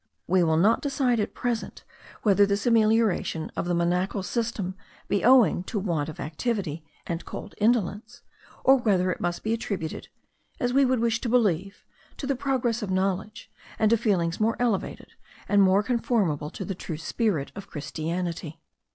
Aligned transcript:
We 0.25 0.41
will 0.41 0.57
not 0.57 0.81
decide 0.81 1.19
at 1.19 1.35
present, 1.35 1.83
whether 2.23 2.43
this 2.43 2.65
amelioration 2.65 3.51
of 3.55 3.65
the 3.67 3.75
monachal 3.75 4.25
system 4.25 4.73
be 5.07 5.23
owing 5.23 5.63
to 5.65 5.77
want 5.77 6.09
of 6.09 6.19
activity 6.19 6.83
and 7.05 7.23
cold 7.23 7.53
indolence; 7.59 8.23
or 8.63 8.77
whether 8.77 9.11
it 9.11 9.21
must 9.21 9.43
be 9.43 9.53
attributed, 9.53 10.07
as 10.59 10.73
we 10.73 10.85
would 10.85 11.01
wish 11.01 11.21
to 11.21 11.29
believe, 11.29 11.85
to 12.17 12.25
the 12.25 12.35
progress 12.35 12.81
of 12.81 12.89
knowledge, 12.89 13.51
and 13.77 13.91
to 13.91 13.95
feelings 13.97 14.39
more 14.39 14.55
elevated, 14.57 15.09
and 15.47 15.61
more 15.61 15.83
conformable 15.83 16.49
to 16.49 16.65
the 16.65 16.73
true 16.73 16.97
spirit 16.97 17.51
of 17.55 17.67
Christianity. 17.69 18.59